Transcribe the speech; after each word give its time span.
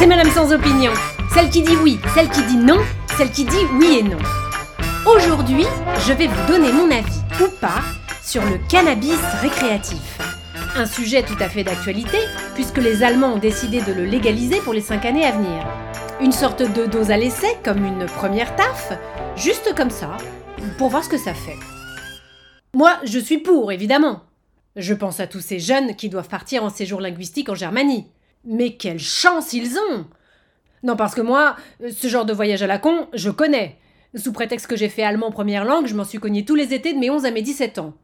c'est 0.00 0.06
Madame 0.06 0.30
sans 0.30 0.50
opinion. 0.50 0.92
Celle 1.34 1.50
qui 1.50 1.60
dit 1.60 1.76
oui, 1.82 1.98
celle 2.14 2.30
qui 2.30 2.42
dit 2.44 2.56
non, 2.56 2.78
celle 3.18 3.30
qui 3.30 3.44
dit 3.44 3.66
oui 3.78 3.98
et 3.98 4.02
non. 4.02 4.16
Aujourd'hui, 5.04 5.66
je 6.06 6.14
vais 6.14 6.26
vous 6.26 6.46
donner 6.46 6.72
mon 6.72 6.90
avis, 6.90 7.20
ou 7.38 7.48
pas, 7.60 7.82
sur 8.22 8.42
le 8.46 8.58
cannabis 8.66 9.20
récréatif. 9.42 10.18
Un 10.74 10.86
sujet 10.86 11.22
tout 11.22 11.36
à 11.38 11.50
fait 11.50 11.64
d'actualité, 11.64 12.16
puisque 12.54 12.78
les 12.78 13.02
Allemands 13.02 13.34
ont 13.34 13.38
décidé 13.38 13.82
de 13.82 13.92
le 13.92 14.06
légaliser 14.06 14.60
pour 14.60 14.72
les 14.72 14.80
5 14.80 15.04
années 15.04 15.26
à 15.26 15.32
venir. 15.32 15.66
Une 16.18 16.32
sorte 16.32 16.62
de 16.62 16.86
dose 16.86 17.10
à 17.10 17.18
l'essai, 17.18 17.58
comme 17.62 17.84
une 17.84 18.06
première 18.06 18.56
taf, 18.56 18.94
juste 19.36 19.74
comme 19.76 19.90
ça, 19.90 20.16
pour 20.78 20.88
voir 20.88 21.04
ce 21.04 21.10
que 21.10 21.18
ça 21.18 21.34
fait. 21.34 21.58
Moi, 22.72 22.96
je 23.04 23.18
suis 23.18 23.38
pour, 23.38 23.70
évidemment. 23.70 24.22
Je 24.76 24.94
pense 24.94 25.20
à 25.20 25.26
tous 25.26 25.40
ces 25.40 25.58
jeunes 25.58 25.94
qui 25.94 26.08
doivent 26.08 26.28
partir 26.28 26.64
en 26.64 26.70
séjour 26.70 27.02
linguistique 27.02 27.50
en 27.50 27.54
Germanie. 27.54 28.06
Mais 28.44 28.76
quelle 28.76 28.98
chance 28.98 29.52
ils 29.52 29.76
ont 29.78 30.06
Non, 30.82 30.96
parce 30.96 31.14
que 31.14 31.20
moi, 31.20 31.56
ce 31.90 32.08
genre 32.08 32.24
de 32.24 32.32
voyage 32.32 32.62
à 32.62 32.66
la 32.66 32.78
con, 32.78 33.08
je 33.12 33.30
connais. 33.30 33.78
Sous 34.14 34.32
prétexte 34.32 34.66
que 34.66 34.76
j'ai 34.76 34.88
fait 34.88 35.02
allemand 35.02 35.30
première 35.30 35.64
langue, 35.64 35.86
je 35.86 35.94
m'en 35.94 36.04
suis 36.04 36.18
cogné 36.18 36.44
tous 36.44 36.54
les 36.54 36.74
étés 36.74 36.92
de 36.92 36.98
mes 36.98 37.10
11 37.10 37.24
à 37.26 37.30
mes 37.30 37.42
17 37.42 37.78
ans. 37.78 37.94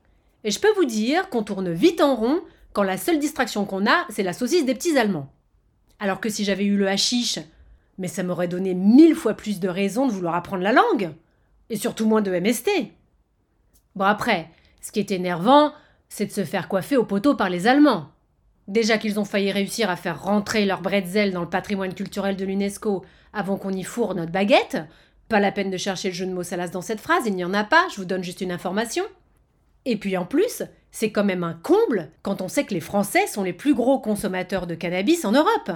Et 0.45 0.51
je 0.51 0.61
peux 0.61 0.73
vous 0.77 0.85
dire 0.85 1.29
qu'on 1.30 1.43
tourne 1.43 1.73
vite 1.73 2.01
en 2.01 2.15
rond 2.15 2.41
quand 2.73 2.85
la 2.85 2.99
seule 2.99 3.19
distraction 3.19 3.65
qu'on 3.65 3.87
a, 3.87 4.05
c'est 4.11 4.23
la 4.23 4.33
saucisse 4.33 4.65
des 4.65 4.75
petits 4.75 4.99
Allemands. 4.99 5.33
Alors 5.99 6.21
que 6.21 6.29
si 6.29 6.45
j'avais 6.45 6.66
eu 6.66 6.77
le 6.77 6.89
hashish, 6.89 7.39
mais 7.99 8.09
ça 8.09 8.23
m'aurait 8.23 8.49
donné 8.49 8.75
mille 8.75 9.15
fois 9.15 9.35
plus 9.35 9.59
de 9.61 9.69
raisons 9.69 10.07
de 10.07 10.13
vouloir 10.13 10.35
apprendre 10.35 10.63
la 10.63 10.73
langue. 10.73 11.11
Et 11.71 11.77
surtout 11.77 12.07
moins 12.07 12.21
de 12.23 12.39
MST. 12.39 12.71
Bon 13.97 14.05
après, 14.05 14.51
ce 14.80 14.93
qui 14.93 15.01
est 15.01 15.11
énervant, 15.11 15.73
c'est 16.09 16.27
de 16.27 16.33
se 16.33 16.45
faire 16.45 16.69
coiffer 16.69 16.97
au 16.97 17.05
poteau 17.05 17.35
par 17.35 17.49
les 17.49 17.66
Allemands. 17.66 18.11
Déjà 18.69 18.98
qu'ils 18.98 19.20
ont 19.20 19.25
failli 19.25 19.52
réussir 19.52 19.91
à 19.91 19.96
faire 19.96 20.23
rentrer 20.23 20.65
leur 20.65 20.82
bretzel 20.82 21.32
dans 21.32 21.43
le 21.43 21.49
patrimoine 21.49 21.95
culturel 21.95 22.37
de 22.37 22.45
l'UNESCO 22.45 23.04
avant 23.32 23.57
qu'on 23.57 23.73
y 23.73 23.85
fourre 23.85 24.15
notre 24.15 24.32
baguette. 24.32 24.79
Pas 25.29 25.41
la 25.41 25.52
peine 25.52 25.71
de 25.71 25.77
chercher 25.77 26.09
le 26.09 26.15
jeu 26.15 26.27
de 26.27 26.32
mots 26.32 26.43
salace 26.43 26.71
dans 26.71 26.82
cette 26.82 27.01
phrase, 27.01 27.24
il 27.26 27.35
n'y 27.35 27.45
en 27.45 27.54
a 27.54 27.65
pas, 27.65 27.87
je 27.91 27.96
vous 27.96 28.04
donne 28.04 28.24
juste 28.24 28.41
une 28.41 28.52
information. 28.52 29.04
Et 29.85 29.96
puis 29.96 30.16
en 30.16 30.24
plus, 30.24 30.63
c'est 30.91 31.13
quand 31.13 31.24
même 31.24 31.45
un 31.45 31.54
comble 31.54 32.10
quand 32.23 32.43
on 32.43 32.49
sait 32.49 32.65
que 32.65 32.74
les 32.74 32.80
Français 32.80 33.26
sont 33.26 33.45
les 33.45 33.52
plus 33.52 33.74
gros 33.74 34.01
consommateurs 34.01 34.66
de 34.66 34.74
cannabis 34.74 35.24
en 35.24 35.32
Europe. 35.32 35.71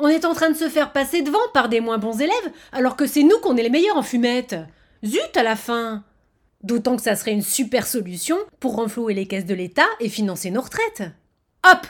On 0.00 0.08
est 0.08 0.24
en 0.24 0.34
train 0.34 0.50
de 0.50 0.56
se 0.56 0.68
faire 0.68 0.92
passer 0.92 1.22
devant 1.22 1.38
par 1.52 1.68
des 1.68 1.80
moins 1.80 1.98
bons 1.98 2.20
élèves, 2.20 2.52
alors 2.72 2.96
que 2.96 3.06
c'est 3.06 3.22
nous 3.22 3.38
qu'on 3.40 3.56
est 3.56 3.62
les 3.62 3.70
meilleurs 3.70 3.96
en 3.96 4.02
fumette. 4.02 4.56
Zut 5.04 5.36
à 5.36 5.42
la 5.42 5.54
fin 5.54 6.04
D'autant 6.64 6.96
que 6.96 7.02
ça 7.02 7.14
serait 7.14 7.32
une 7.32 7.42
super 7.42 7.86
solution 7.86 8.38
pour 8.58 8.76
renflouer 8.76 9.12
les 9.12 9.26
caisses 9.26 9.44
de 9.44 9.54
l'État 9.54 9.86
et 10.00 10.08
financer 10.08 10.50
nos 10.50 10.62
retraites. 10.62 11.02
Hop 11.62 11.86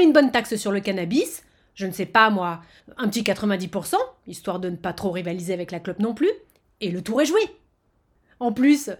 une 0.00 0.12
bonne 0.12 0.30
taxe 0.30 0.56
sur 0.56 0.72
le 0.72 0.80
cannabis, 0.80 1.42
je 1.74 1.86
ne 1.86 1.92
sais 1.92 2.06
pas 2.06 2.30
moi, 2.30 2.60
un 2.96 3.08
petit 3.08 3.22
90%, 3.22 3.94
histoire 4.26 4.60
de 4.60 4.70
ne 4.70 4.76
pas 4.76 4.92
trop 4.92 5.10
rivaliser 5.10 5.52
avec 5.52 5.70
la 5.70 5.80
clope 5.80 5.98
non 5.98 6.14
plus, 6.14 6.30
et 6.80 6.90
le 6.90 7.02
tour 7.02 7.20
est 7.20 7.26
joué. 7.26 7.40
En 8.40 8.52
plus, 8.52 8.90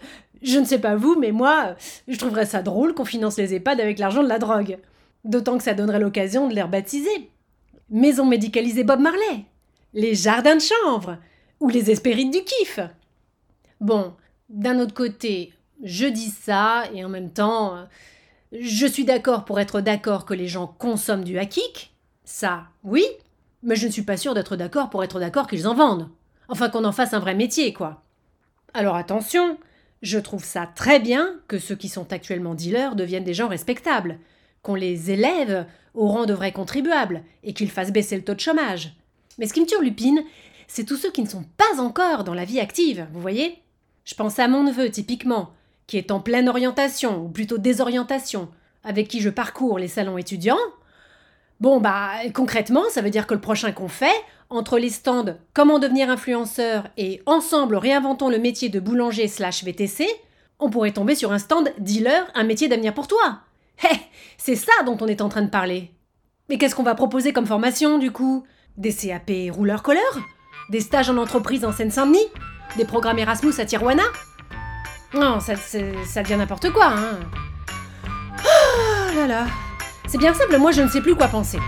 je 0.42 0.58
ne 0.58 0.64
sais 0.64 0.78
pas 0.78 0.96
vous, 0.96 1.16
mais 1.18 1.32
moi, 1.32 1.76
je 2.08 2.18
trouverais 2.18 2.46
ça 2.46 2.62
drôle 2.62 2.94
qu'on 2.94 3.04
finance 3.04 3.38
les 3.38 3.54
EHPAD 3.54 3.80
avec 3.80 3.98
l'argent 3.98 4.22
de 4.22 4.28
la 4.28 4.38
drogue. 4.38 4.78
D'autant 5.24 5.56
que 5.56 5.64
ça 5.64 5.74
donnerait 5.74 6.00
l'occasion 6.00 6.48
de 6.48 6.54
les 6.54 6.62
rebaptiser. 6.62 7.30
Maison 7.90 8.26
médicalisée 8.26 8.84
Bob 8.84 9.00
Marley, 9.00 9.44
les 9.92 10.14
jardins 10.14 10.56
de 10.56 10.62
chanvre, 10.62 11.18
ou 11.60 11.68
les 11.68 11.90
espérites 11.90 12.32
du 12.32 12.42
kiff. 12.42 12.80
Bon, 13.80 14.14
d'un 14.48 14.78
autre 14.80 14.94
côté, 14.94 15.52
je 15.82 16.06
dis 16.06 16.30
ça, 16.30 16.84
et 16.94 17.04
en 17.04 17.08
même 17.08 17.30
temps, 17.30 17.86
je 18.58 18.86
suis 18.86 19.04
d'accord 19.04 19.44
pour 19.44 19.60
être 19.60 19.80
d'accord 19.80 20.24
que 20.24 20.34
les 20.34 20.48
gens 20.48 20.66
consomment 20.66 21.24
du 21.24 21.38
hakik. 21.38 21.94
Ça, 22.24 22.64
oui, 22.84 23.04
mais 23.62 23.76
je 23.76 23.86
ne 23.86 23.92
suis 23.92 24.02
pas 24.02 24.16
sûre 24.16 24.34
d'être 24.34 24.56
d'accord 24.56 24.90
pour 24.90 25.02
être 25.02 25.18
d'accord 25.18 25.46
qu'ils 25.46 25.66
en 25.66 25.74
vendent. 25.74 26.08
Enfin, 26.48 26.68
qu'on 26.68 26.84
en 26.84 26.92
fasse 26.92 27.14
un 27.14 27.18
vrai 27.18 27.34
métier, 27.34 27.72
quoi. 27.72 28.02
Alors 28.72 28.96
attention, 28.96 29.58
je 30.02 30.18
trouve 30.18 30.44
ça 30.44 30.66
très 30.66 31.00
bien 31.00 31.40
que 31.48 31.58
ceux 31.58 31.76
qui 31.76 31.88
sont 31.88 32.12
actuellement 32.12 32.54
dealers 32.54 32.96
deviennent 32.96 33.24
des 33.24 33.34
gens 33.34 33.48
respectables, 33.48 34.18
qu'on 34.62 34.74
les 34.74 35.10
élève 35.10 35.66
au 35.94 36.08
rang 36.08 36.26
de 36.26 36.34
vrais 36.34 36.52
contribuables 36.52 37.22
et 37.42 37.54
qu'ils 37.54 37.70
fassent 37.70 37.92
baisser 37.92 38.16
le 38.16 38.24
taux 38.24 38.34
de 38.34 38.40
chômage. 38.40 38.94
Mais 39.38 39.46
ce 39.46 39.52
qui 39.52 39.60
me 39.60 39.66
turlupine, 39.66 40.22
c'est 40.66 40.84
tous 40.84 40.96
ceux 40.96 41.10
qui 41.10 41.22
ne 41.22 41.28
sont 41.28 41.44
pas 41.56 41.80
encore 41.80 42.24
dans 42.24 42.34
la 42.34 42.44
vie 42.44 42.60
active, 42.60 43.06
vous 43.12 43.20
voyez? 43.20 43.58
Je 44.04 44.14
pense 44.14 44.38
à 44.38 44.48
mon 44.48 44.64
neveu, 44.64 44.90
typiquement, 44.90 45.52
qui 45.86 45.98
est 45.98 46.10
en 46.10 46.20
pleine 46.20 46.48
orientation, 46.48 47.24
ou 47.24 47.28
plutôt 47.28 47.58
désorientation, 47.58 48.48
avec 48.82 49.08
qui 49.08 49.20
je 49.20 49.30
parcours 49.30 49.78
les 49.78 49.88
salons 49.88 50.18
étudiants. 50.18 50.58
Bon, 51.60 51.80
bah, 51.80 52.12
concrètement, 52.32 52.84
ça 52.90 53.00
veut 53.00 53.10
dire 53.10 53.26
que 53.26 53.34
le 53.34 53.40
prochain 53.40 53.72
qu'on 53.72 53.88
fait, 53.88 54.14
entre 54.50 54.78
les 54.78 54.90
stands 54.90 55.36
Comment 55.52 55.78
devenir 55.78 56.10
influenceur 56.10 56.88
et 56.96 57.22
Ensemble 57.26 57.76
réinventons 57.76 58.28
le 58.28 58.38
métier 58.38 58.68
de 58.68 58.80
boulanger 58.80 59.28
slash 59.28 59.64
VTC, 59.64 60.06
on 60.58 60.70
pourrait 60.70 60.92
tomber 60.92 61.14
sur 61.14 61.32
un 61.32 61.38
stand 61.38 61.72
Dealer, 61.78 62.26
un 62.34 62.44
métier 62.44 62.68
d'avenir 62.68 62.94
pour 62.94 63.08
toi. 63.08 63.40
Hé, 63.82 63.96
c'est 64.36 64.56
ça 64.56 64.72
dont 64.84 64.96
on 65.00 65.06
est 65.06 65.20
en 65.20 65.28
train 65.28 65.42
de 65.42 65.50
parler. 65.50 65.90
Mais 66.48 66.58
qu'est-ce 66.58 66.74
qu'on 66.74 66.82
va 66.82 66.94
proposer 66.94 67.32
comme 67.32 67.46
formation 67.46 67.98
du 67.98 68.10
coup? 68.10 68.44
Des 68.76 68.92
CAP 68.92 69.30
rouleur-colleur? 69.50 70.20
Des 70.70 70.80
stages 70.80 71.10
en 71.10 71.16
entreprise 71.16 71.64
en 71.64 71.72
Seine-Saint-Denis? 71.72 72.26
Des 72.76 72.84
programmes 72.84 73.18
Erasmus 73.18 73.54
à 73.58 73.64
Tijuana? 73.64 74.02
Non, 75.14 75.38
ça, 75.40 75.54
ça 75.56 76.22
devient 76.22 76.36
n'importe 76.36 76.70
quoi, 76.70 76.86
hein. 76.86 77.20
Oh 78.44 79.16
là 79.16 79.26
là. 79.26 79.46
C'est 80.06 80.18
bien 80.18 80.34
simple, 80.34 80.58
moi 80.58 80.72
je 80.72 80.82
ne 80.82 80.88
sais 80.88 81.00
plus 81.00 81.14
quoi 81.14 81.28
penser. 81.28 81.58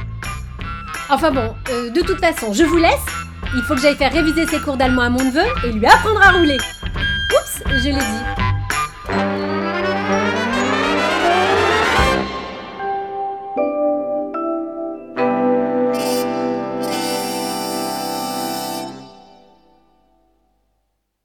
Enfin 1.09 1.31
bon, 1.31 1.55
euh, 1.71 1.91
de 1.91 2.01
toute 2.01 2.21
façon, 2.21 2.53
je 2.53 2.65
vous 2.65 2.77
laisse. 2.77 3.07
Il 3.55 3.63
faut 3.63 3.75
que 3.75 3.81
j'aille 3.81 3.97
faire 3.97 4.13
réviser 4.13 4.47
ses 4.47 4.61
cours 4.61 4.77
d'allemand 4.77 5.03
à 5.03 5.11
mon 5.11 5.23
neveu 5.25 5.45
et 5.65 5.73
lui 5.73 5.87
apprendre 5.87 6.21
à 6.21 6.33
rouler. 6.33 6.59
Oups, 6.59 7.63
je 7.67 7.89
l'ai 7.89 7.93
dit. 7.93 8.46